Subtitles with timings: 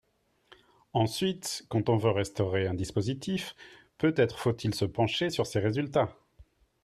[0.93, 3.53] Ensuite, quand on veut restaurer un dispositif,
[3.99, 6.17] peut-être faut-il se pencher sur ses résultats.